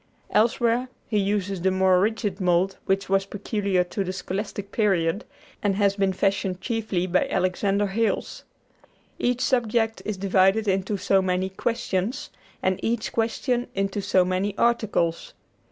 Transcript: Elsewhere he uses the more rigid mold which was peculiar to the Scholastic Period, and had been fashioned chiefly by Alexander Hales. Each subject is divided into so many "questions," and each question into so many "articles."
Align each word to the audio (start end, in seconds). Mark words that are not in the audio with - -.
Elsewhere 0.31 0.89
he 1.07 1.19
uses 1.19 1.61
the 1.61 1.69
more 1.69 1.99
rigid 1.99 2.41
mold 2.41 2.77
which 2.87 3.07
was 3.07 3.27
peculiar 3.27 3.83
to 3.83 4.03
the 4.03 4.11
Scholastic 4.11 4.71
Period, 4.71 5.25
and 5.61 5.75
had 5.75 5.95
been 5.97 6.11
fashioned 6.11 6.59
chiefly 6.59 7.05
by 7.05 7.27
Alexander 7.29 7.85
Hales. 7.85 8.43
Each 9.19 9.41
subject 9.41 10.01
is 10.03 10.17
divided 10.17 10.67
into 10.67 10.97
so 10.97 11.21
many 11.21 11.49
"questions," 11.49 12.31
and 12.63 12.79
each 12.81 13.11
question 13.13 13.67
into 13.75 14.01
so 14.01 14.25
many 14.25 14.57
"articles." 14.57 15.35